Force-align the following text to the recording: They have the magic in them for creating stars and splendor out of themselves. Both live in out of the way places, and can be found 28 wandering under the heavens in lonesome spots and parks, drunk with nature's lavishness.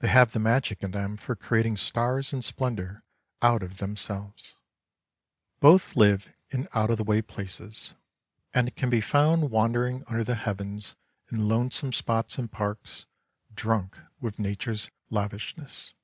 They 0.00 0.08
have 0.08 0.32
the 0.32 0.38
magic 0.38 0.82
in 0.82 0.90
them 0.90 1.16
for 1.16 1.34
creating 1.34 1.78
stars 1.78 2.34
and 2.34 2.44
splendor 2.44 3.02
out 3.40 3.62
of 3.62 3.78
themselves. 3.78 4.54
Both 5.58 5.96
live 5.96 6.30
in 6.50 6.68
out 6.74 6.90
of 6.90 6.98
the 6.98 7.02
way 7.02 7.22
places, 7.22 7.94
and 8.52 8.76
can 8.76 8.90
be 8.90 9.00
found 9.00 9.40
28 9.40 9.50
wandering 9.50 10.04
under 10.06 10.22
the 10.22 10.34
heavens 10.34 10.96
in 11.32 11.48
lonesome 11.48 11.94
spots 11.94 12.36
and 12.36 12.52
parks, 12.52 13.06
drunk 13.54 13.96
with 14.20 14.38
nature's 14.38 14.90
lavishness. 15.08 15.94